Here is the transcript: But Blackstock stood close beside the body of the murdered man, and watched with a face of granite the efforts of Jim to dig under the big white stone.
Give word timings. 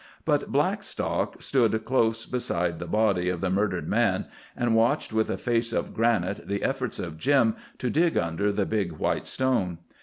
But 0.25 0.51
Blackstock 0.51 1.43
stood 1.43 1.85
close 1.85 2.25
beside 2.25 2.79
the 2.79 2.87
body 2.87 3.29
of 3.29 3.39
the 3.39 3.51
murdered 3.51 3.87
man, 3.87 4.25
and 4.57 4.73
watched 4.73 5.13
with 5.13 5.29
a 5.29 5.37
face 5.37 5.71
of 5.71 5.93
granite 5.93 6.47
the 6.47 6.63
efforts 6.63 6.97
of 6.97 7.19
Jim 7.19 7.55
to 7.77 7.91
dig 7.91 8.17
under 8.17 8.51
the 8.51 8.65
big 8.65 8.93
white 8.93 9.27
stone. 9.27 9.77